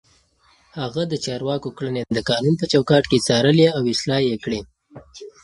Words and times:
هغه 0.79 1.01
د 1.11 1.13
چارواکو 1.25 1.69
کړنې 1.77 2.01
د 2.17 2.19
قانون 2.29 2.53
په 2.57 2.65
چوکاټ 2.71 3.03
کې 3.11 3.23
څارلې 3.27 3.67
او 3.77 3.81
اصلاح 3.93 4.21
يې 4.29 4.37
کړې. 4.43 4.59